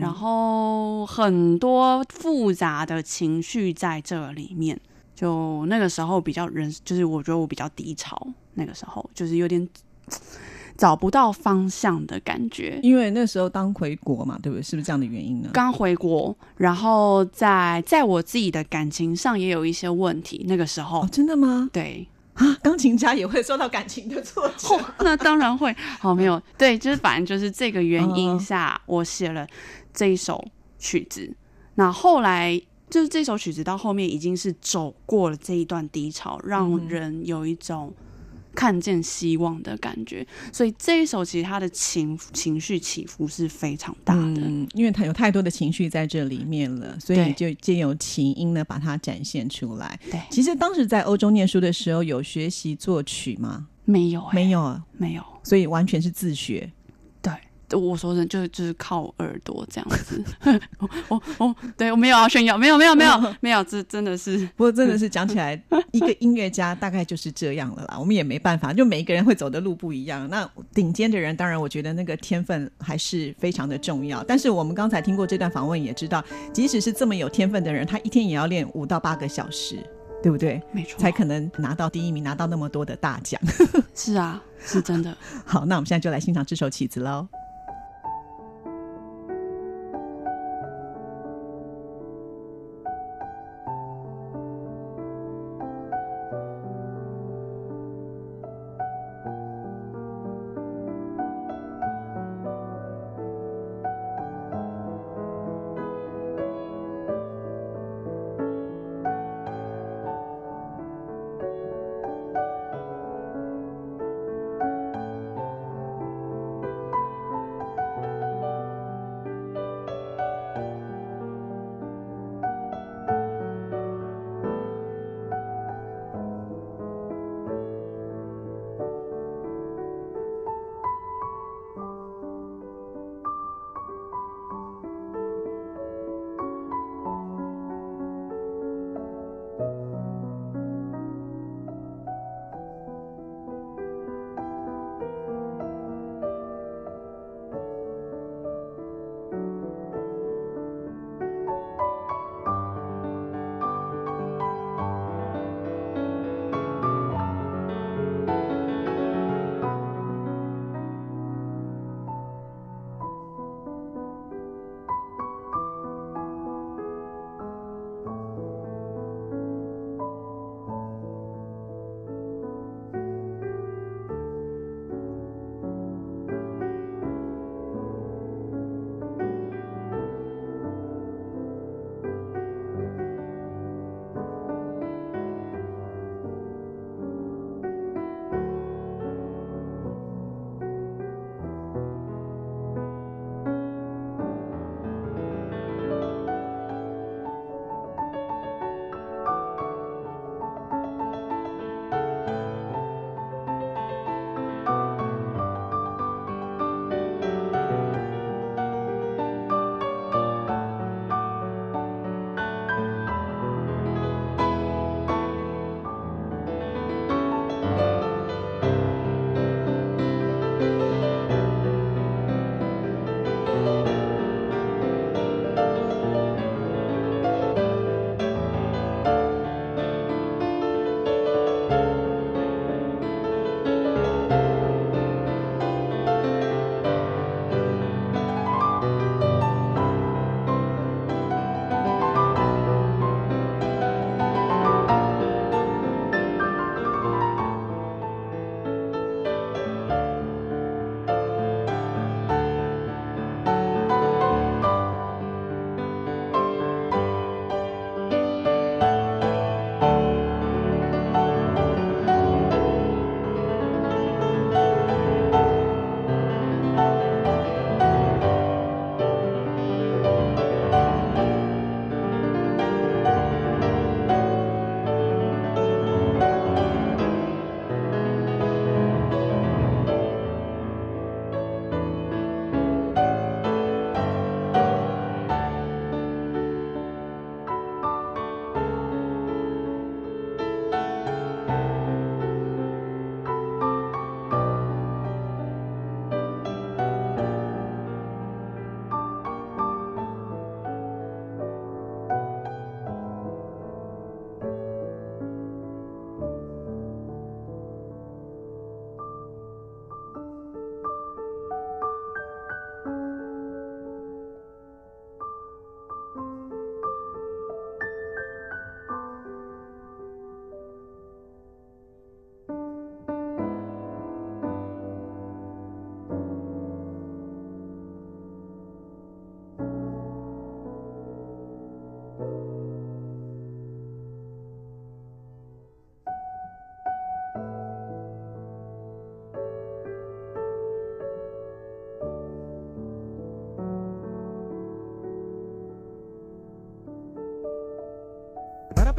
[0.00, 4.78] 然后很多复杂的情绪在这里面。
[5.14, 9.68] 就那个时候比较人，就是我觉得我比较低潮，那个时候就是有点
[10.76, 12.80] 找不到方向的感觉。
[12.82, 14.62] 因为那时候刚回国嘛，对不对？
[14.62, 15.50] 是不是这样的原因呢？
[15.52, 20.44] 刚回国，然后在在我自己的感情上也有一些问题。
[20.48, 21.68] 那个时候，哦，真的吗？
[21.72, 24.74] 对，啊，钢琴家也会受到感情的挫折。
[24.74, 25.72] 哦， 那当然会。
[26.00, 29.46] 好，没有， 对，就是反正就是这个原因下，我写了
[29.92, 30.42] 这一首
[30.78, 31.30] 曲子。
[31.74, 32.60] 那后来
[32.92, 37.90] 就是这首曲子到后面已经是走过了这一段低潮，让人有一种
[38.54, 40.26] 看见希望的感觉。
[40.52, 44.42] 所以这一首其实它的情情绪起伏是非常大的。
[44.42, 49.98] 嗯，因为它有太多的情绪在这里面了，所以你就借由琴音呢把它展现出来。
[50.10, 53.68] 对其实当时在欧洲念书的时候，有学习作曲吗？
[53.86, 55.22] 没有、欸，没有啊，没有。
[55.42, 56.70] 所以完全是自学。
[57.72, 60.22] 对，我说真的，就是就是靠耳朵这样子。
[60.78, 65.58] 我我我，对我没有要炫耀，没有没有没有 没有，这真的是不过真的是讲起来，
[65.90, 67.98] 一个音乐家大概就是这样了啦。
[67.98, 70.28] 我们也没办法，就每一个人会走的路不一样。
[70.28, 74.22] 那顶尖的人，当然我觉得那个天分还是非常的重要。
[74.24, 79.76] 但是我们刚才听过这段访问，也知道，即使是这么有天分的人，他一天也要练五到八个小时，
[80.22, 80.60] 对不对？
[80.72, 83.40] 没错，才可能拿到第一名，拿到那么多的大奖。
[83.94, 85.16] 是啊，是真的。
[85.44, 87.26] 好，那我们现在就来欣赏这首曲子喽。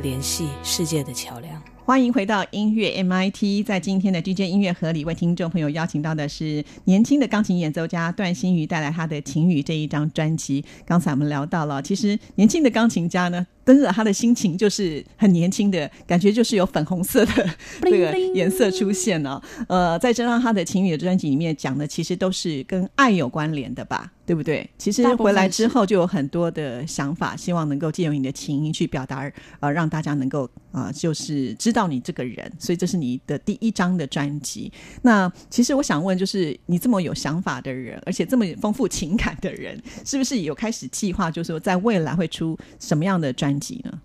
[0.00, 1.62] 联系世界的桥梁。
[1.84, 10.64] 欢迎回到音乐 MIT，在今天的 DJ 音乐盒里，为听众朋友邀请到的是年轻的钢琴演奏家段新宇，带来他的《晴雨》这一张专辑。
[10.86, 17.50] 刚才我们聊到了，其实年轻的钢琴家呢，跟着他的心情就是很年轻的感觉，就是有粉红色的
[17.82, 19.42] 这个颜色出现了。
[19.68, 24.68] 呃，再加上他的《情侣》的专辑里面讲的，其实都是跟爱有关联的吧，对不对？
[24.78, 32.50] 其实回来之后就有很多的想法，希望能够借用你的情音去表达，呃，让大家能够呃，就是知道你这个人。
[32.58, 34.72] 所以这是你的第一张的专辑。
[35.02, 44.00] 那其实我想问，就是你这么有想法的人，而且这么丰富情感的人，是不是有开始计划，就是说在未来会出什么样的专辑呢？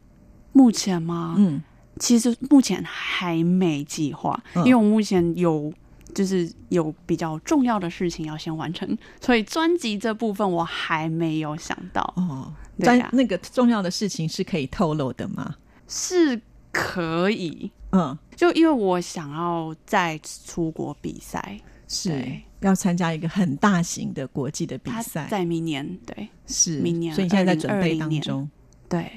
[0.54, 1.36] 目前吗？
[1.38, 1.62] 嗯，
[2.00, 5.72] 其实目前还没计划，嗯因为我目前有
[6.14, 12.02] 就是有比较重要的事情要先完成，所以专辑这部分我还没有想到。
[12.16, 15.56] 哦，对啊专那个重要的事情是可以透露的吗？
[15.88, 22.26] 是可以，嗯，就因为我想要再出国比赛，是
[22.62, 28.50] 要参加一个很大型的国际的比赛，在明年，对是明年所以你现在在准备当中。
[28.88, 29.12] 对，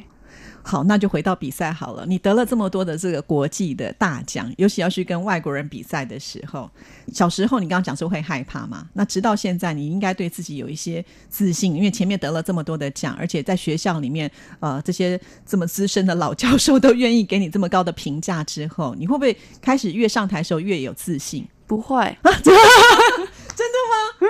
[0.68, 2.04] 好，那就回到比赛好了。
[2.04, 6.70] 你得了这么多的这个国际的大奖，尤其要去跟外国人比赛的时候，
[7.10, 8.86] 小时候你刚刚讲说会害怕嘛？
[8.92, 21.48] 那直到现在，你应该对自己有一些自信，因为前面得了这么多的奖，而且在学校里面，呃，这些这么资深的老教授都愿意给你这么高的评价之后，你会不会开始越上台的时候越有自信？
[21.66, 21.96] 不会，
[22.44, 24.28] 真的吗？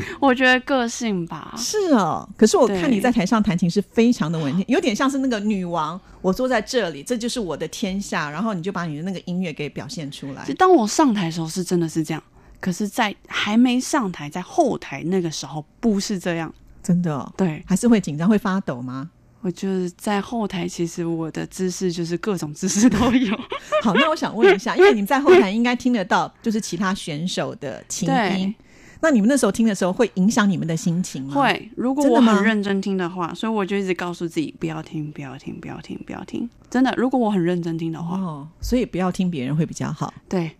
[0.20, 10.54] 我觉得个性吧，是哦，可是我看你在台上弹琴是非常的稳定，有点像是那个女王，我坐在这里，这就是我的天下，然后你就把你的那个音乐给表现出来就。
[10.54, 12.22] 当我上台的时候是真的是这样，
[12.60, 16.52] 可是，在还没上台，在后台那个时候不是这样。
[16.82, 19.10] 真的、哦，对还是会紧张，会发抖吗？
[19.40, 23.36] 我就是在后台，其实我的姿势就是各种姿势都有。
[23.84, 28.54] 好，那我想问一下，因为你们在后台应该听得到，就是其他选手的琴音对。
[29.00, 31.34] 那你们那时候听的时候，会影响你们的心情吗？。
[31.34, 36.48] 会，如果我很认真听的话，所以我就一直告诉自己不要听，不要听，不要听，不要听。
[36.68, 40.12] 真的，如果我很认真听的话，哦，所以不要听别人会比较好。
[40.28, 40.50] 对，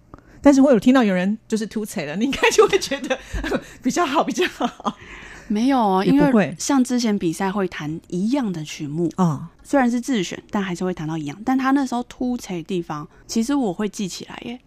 [0.40, 3.18] 但是我有听到有人就是突踩了，你应该就会觉得
[3.82, 4.96] 比较好，比较好。
[5.50, 11.36] 没有哦，因为像之前比赛会弹一样的曲目，啊，虽然是自选，但还是会弹到一样。
[11.44, 14.60] 但他那时候突踩地方，其实我会记起来耶。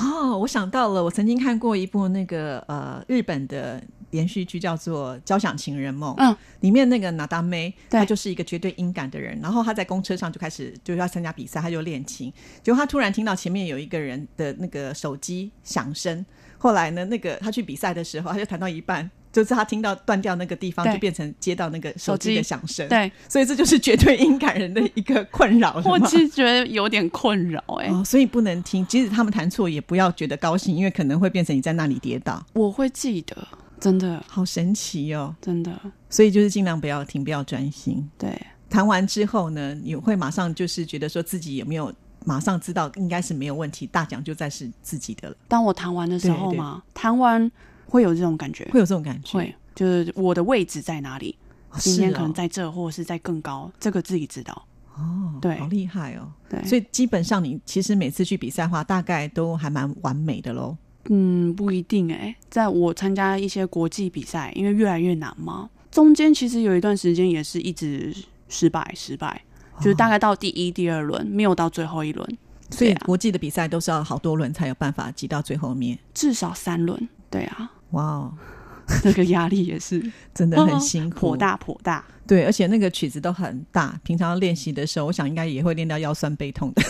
[0.00, 6.14] 哦，我想到了，我曾经看过一部那个呃日本的连续剧，叫做《交响情人梦》。
[6.18, 9.38] 嗯，里面那个娜达妹，对她就是一个绝对音感的人。
[9.42, 12.32] 然后她在公车上就开始就要参加比赛，她就练琴。
[12.62, 16.24] 结果她突然听到前面有一个人的那个手机响声。
[16.56, 19.10] 后来呢，那个她去比赛的时候，她就弹到一半。
[19.32, 28.84] 就是他听到断掉那个地方，就变成接到那个手机的响声。，对，所以这就是绝对音感人的一个困扰了我其实觉得有点困扰哎、哦，所以不能听。
[28.86, 32.44] 即使他们弹错，也不要觉得高兴，因为可能会变成你在那里跌倒。
[32.54, 33.36] 我会记得，
[33.78, 35.34] 真的，好神奇哦！
[35.40, 35.72] 真的，
[36.08, 38.08] 所以就是尽量不要听，不要专心。
[38.18, 38.36] 对。
[38.68, 41.92] 弹完之后呢，你会马上就是觉得说自己有没有
[42.24, 47.50] 马上知道应该是没有问题，大奖就在是自己的了，当我弹完的时候嘛，弹完
[47.90, 49.36] 会有这种感觉，会有这种感觉。
[49.36, 51.36] 会就是我的位置在哪里，
[51.70, 54.66] 哦今天可能在这，或者是在更高，这个自己知道。
[54.96, 56.28] 哦，对好厉害哦！
[56.48, 60.76] 对，所以基本上你其实每次去比赛的话，大概都还蛮完美的喽。
[61.08, 68.14] 嗯，不一定哎、在我参加一些国际比赛，因为越来越难嘛，中间其实有一段时间也是一直
[68.48, 69.40] 失败，失败，
[69.78, 72.38] 就是大概到第一、第二轮，没有到最后一轮，
[72.70, 75.98] 所以国际的比赛都是要好多轮才有办法挤到最后面。
[76.12, 77.08] 至少三轮。
[77.30, 78.32] 对啊，哇哦，
[79.04, 80.02] 那个压力也是
[80.34, 82.04] 真的很辛苦，颇大颇大。
[82.26, 86.82] 对，而且那个曲子都很大，平常练习的时候，我想应该也会练到腰酸背痛的。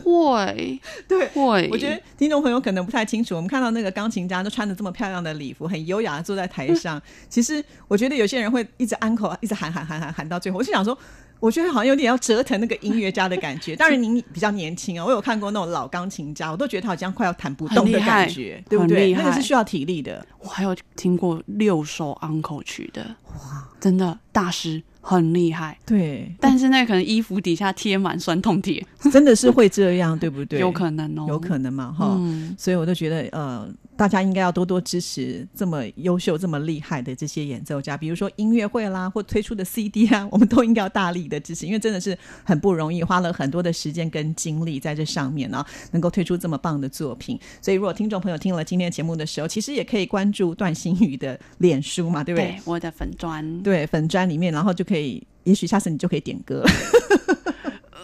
[0.00, 7.00] 会 对，会，我觉得听众朋友可能不太清楚，我们看到那个钢琴家都穿着这么漂亮的礼服，很优雅的坐在台上。
[7.28, 10.96] 其实我觉得有些人会一直安口，一直喊喊喊喊喊到最后，我就想说。
[11.40, 13.74] 我觉得好像有点要折腾那个音乐家的感觉。
[13.80, 19.12] 当然您比较年轻啊，我有看过那种老钢琴家，我都觉得他好像快要弹不动的感觉，对不对？
[19.14, 20.24] 那个是需要体力的。
[20.38, 25.78] 我还有听过六首 uncle 曲的，哇，真的大师很厉害。
[25.86, 30.58] 对，但是那可能衣服底下贴满酸痛贴，真的是会这样，对不对？
[30.60, 47.38] 有可能哦，有可能嘛，哈、嗯所以我就觉得，呃，大家应该要多多支持这么优秀、这么厉害的这些演奏家，比如说音乐会啦，或推出的 CD 啊， 我们都应该要大力的支持，因为真的是很不容易，花了很多的时间跟精力在这上面啊、能够推出这么棒的作品。
[47.60, 52.50] 所以，如果听众朋友听了今天的节目的时候，其实也可以关注段新宇的脸书嘛，对不对？
[52.50, 56.64] 对我的粉砖，对，粉砖里面，然后就可以，也许下次你就可以点歌。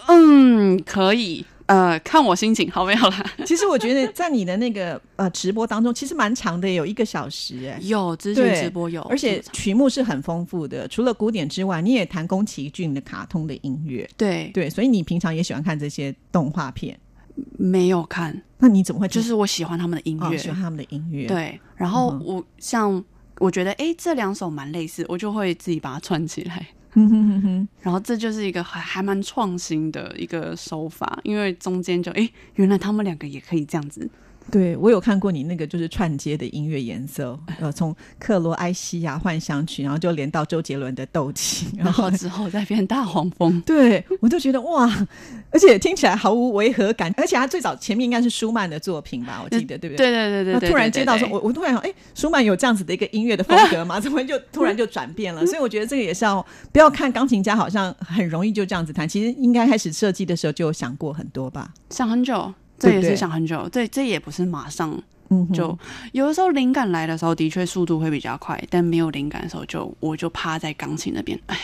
[0.08, 3.26] 嗯，可以，呃，看我心情，好没有啦？
[3.44, 7.78] 其实我觉得在你的那个呃直播当中，其实蛮长的，有一个小时哎。
[7.82, 16.96] 有之前直播有，而且曲目是很丰富的，除了古典之外，你也弹宫崎骏的卡通的音乐，对对，所以你平常也喜欢看这些动画片。
[17.58, 23.04] 没有看，那你怎么会就是我喜欢他们的音乐，哦喜欢他们的音乐？，对，然后我像
[23.38, 26.66] 我觉得哎这两首蛮类似，我就会自己把它串起来。
[26.96, 34.08] 哼哼哼哼，然后这就是一个还还蛮创新的一个手法，因为中间就哎，原来他们两个也可以这样子。
[34.50, 44.88] 对我有看过你那个就是串接的音乐演奏，呃，从克罗埃西亚幻想曲，然后就连到周杰伦的斗气， 然后之后再变大黄蜂， 对我就觉得哇，
[45.50, 50.06] 而且听起来毫无违和感，而且他最早前面应该是舒曼的作品吧，我记得对不对？
[50.06, 53.98] 对对对对对，那突然接到说，我我突然想，哎，舒曼有这样子的一个音乐的风格吗？
[54.00, 55.44] 怎么就突然就转变了？
[55.46, 61.72] 所以我觉得这个也是要不要看钢琴家好像很容易就这样子弹，其实应该开始设计的时候就有想过很多吧。
[61.90, 65.00] 想很久，这也是想很久，对，这也不是马上
[65.30, 65.76] 嗯，就
[66.12, 71.58] 有的时候灵感来的时候，的确速度会比较快，但没有灵感的时候就，我就趴在钢琴那边，哎，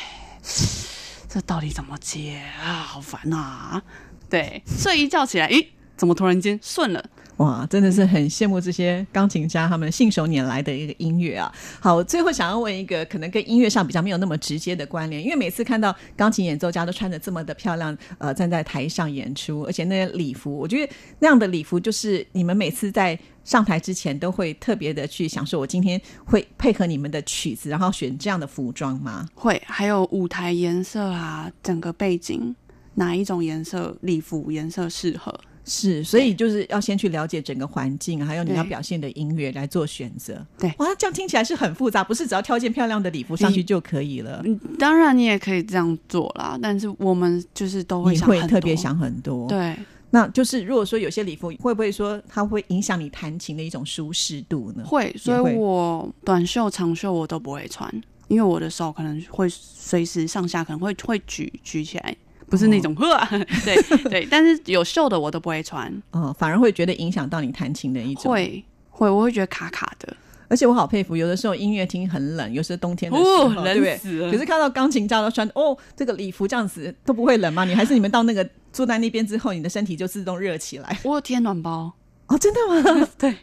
[1.29, 2.83] 这到底怎么接啊？
[2.83, 3.83] 好烦啊！
[4.29, 7.05] 对，睡一觉起来，咦，怎么突然间顺了？
[7.39, 11.53] 哇，真的是很羡慕这些钢琴家他们信手拈来的一个音乐啊。
[11.81, 29.27] 好，我最后想要问一个可能跟音乐上比较没有那么直接的关联，因为每次看到钢琴演奏家都穿的这么的漂亮，呃，站在台上演出，而且那些礼服，我觉得那样的礼服就是你们每次在上台之前都会特别的去想说，我今天会配合你们的曲子，然后选这样的服装吗？
[29.35, 32.55] 会，还有舞台颜色啊，整个背景
[32.95, 35.41] 哪一种颜色礼服颜色适合？
[35.65, 40.45] 是，所以就是要先去了解整个环境，还有你要表现的音乐来做选择。
[40.59, 44.43] 对哇，这样听起来是很复杂，不是只要挑件漂亮的礼服上去就可以了。
[44.45, 49.47] 嗯，当然你也可以这样做啦，但是我们就是都会想很多特别想很多，。
[49.49, 49.77] 对，
[50.11, 54.83] 那就是如果说有些礼服会不会说它会影响你弹琴的一种舒适度呢？
[54.85, 57.89] 会，所以我短袖、长袖我都不会穿，
[58.27, 62.17] 因为我的手可能会随时上下，可能会会举举起来，
[62.53, 63.19] 不是那种呵、
[63.65, 70.15] 对 对，但是有袖的我都不会穿，哦，反而会觉得影响到你弹琴的一种。，会会我会觉得卡卡的，
[70.49, 73.99] 而且我好佩服，有的时候音乐厅很冷，有时候冬天的时候，哦，对不对冷？
[73.99, 74.31] 死了。
[74.31, 77.65] 可是看到钢琴家都穿哦，这个礼服这样子都不会冷吗？
[77.65, 81.91] 你还是你们到那个坐在那边之后，你的身体就自动热起来我有贴暖包，
[82.27, 82.37] 哦？
[82.37, 82.61] 真的
[82.95, 83.09] 吗？
[83.19, 83.35] 对，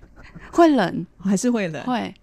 [0.52, 1.84] 会冷，还是会冷？
[1.84, 2.14] 会，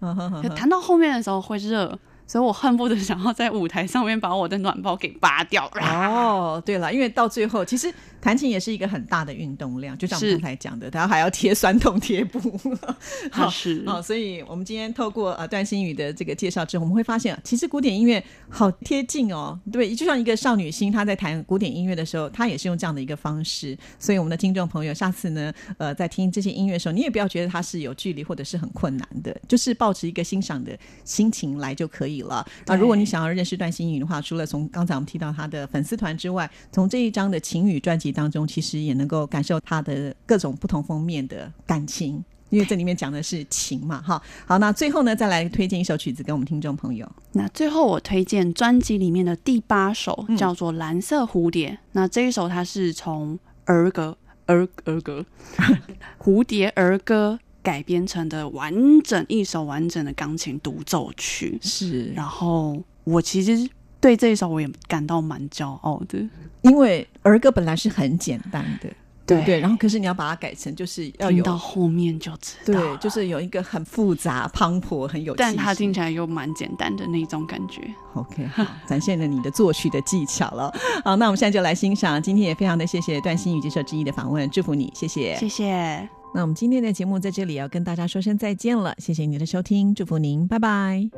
[0.55, 5.65] 弹到后面的时候会热，所以我恨不得想要在舞台上面把我的暖包给拔掉。
[5.81, 12.59] 哦，对了，因为到最后，其实弹琴也是一个很大的运动量，就像我们刚才讲的，它还要贴酸痛贴布。
[13.31, 23.77] 好是哦，所以我们今天透过呃段新宇的这个介绍之后，我们会发现，其实古典音乐好贴近哦，对，就像一个少女心，她在弹古典音乐的时候，她也是用这样的一个方式。
[23.97, 32.45] 所以我们的听众朋友，下次呢，呃，在听这些音乐的时候，你也不要觉得它是有距离或者是很困难的，就是保持一个欣赏的心情来就可以了。
[32.65, 42.23] 那如果你想要认识段新宇的话，除了从刚才我们提到他的粉丝团之外，从这一张的情侣专辑当中，其实也能够感受他的各种不同封面的感情。
[42.49, 47.05] 因为这里面讲的是情嘛，哈，好，那最后呢，再来推荐一首曲子给我们听众朋友。
[47.33, 51.71] 那最后我推荐专辑里面的第八首，嗯叫做《蓝色蝴蝶》。
[51.91, 55.25] 那这一首它是从儿歌儿儿歌
[56.17, 57.37] 蝴蝶儿歌
[57.67, 61.59] 改编成的完整一首完整的钢琴独奏曲。
[61.61, 66.17] 是然后我其实对这一首我也感到蛮骄傲的。
[66.61, 68.89] 因为儿歌本来是很简单的，
[69.25, 69.59] 对不对？
[69.59, 77.81] 然后可是你要把它改成就是要听有到后面就知道，对，就是有一个很复杂、磅礴、很有，但它听起来又蛮简单的那种感觉。
[78.13, 80.73] OK，好，展现了你的作曲的技巧了。
[81.03, 82.21] 好，那我们现在就来欣赏。
[82.23, 85.35] 今天也非常的谢谢段新宇接受之一的访问，祝福你，谢谢。
[85.35, 86.16] 谢谢。
[86.33, 91.09] 那我们今天的节目在这里要跟大家说声再见了，谢谢您的收听，祝福您，拜拜。